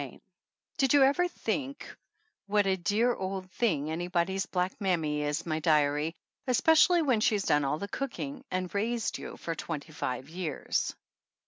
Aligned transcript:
88 0.01 0.09
CHAPTER 0.09 0.23
V 0.25 0.77
DID 0.87 0.93
you 0.93 1.03
ever 1.03 1.27
think 1.27 1.95
what 2.47 2.65
a 2.65 2.75
dear 2.75 3.13
old 3.13 3.51
thing 3.51 3.91
anybody's 3.91 4.47
black 4.47 4.71
mammy 4.81 5.21
is, 5.21 5.45
my 5.45 5.59
diary, 5.59 6.15
especially 6.47 7.03
when 7.03 7.19
she's 7.21 7.43
done 7.43 7.63
all 7.63 7.77
the 7.77 7.87
cooking 7.87 8.43
(and 8.49 8.73
raised 8.73 9.19
you) 9.19 9.37
for 9.37 9.53
twenty 9.53 9.91
five 9.93 10.27
years? 10.27 10.95